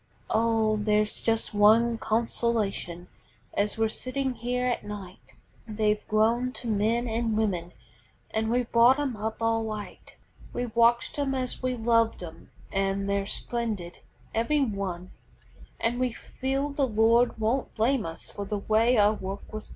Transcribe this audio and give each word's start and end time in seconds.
Oh, 0.31 0.77
there's 0.77 1.21
just 1.21 1.53
one 1.53 1.99
consolation, 1.99 3.07
as 3.53 3.77
we're 3.77 3.87
sittin' 3.87 4.33
here 4.33 4.65
at 4.65 4.83
night, 4.83 5.35
They've 5.67 6.07
grown 6.07 6.53
to 6.53 6.67
men 6.67 7.07
an' 7.07 7.35
women, 7.35 7.71
an' 8.31 8.49
we 8.49 8.63
brought 8.63 8.97
'em 8.97 9.15
up 9.15 9.37
all 9.43 9.63
right; 9.63 10.15
We've 10.53 10.75
watched 10.75 11.19
'em 11.19 11.35
as 11.35 11.61
we've 11.61 11.85
loved 11.85 12.23
'em 12.23 12.49
an' 12.71 13.05
they're 13.05 13.27
splendid, 13.27 13.99
every 14.33 14.61
one, 14.61 15.11
An' 15.79 15.99
we 15.99 16.11
feel 16.13 16.71
the 16.71 16.87
Lord 16.87 17.37
won't 17.39 17.75
blame 17.75 18.03
us 18.03 18.31
for 18.31 18.43
the 18.45 18.57
way 18.57 18.97
our 18.97 19.13
work 19.13 19.53
was 19.53 19.69
done. 19.69 19.69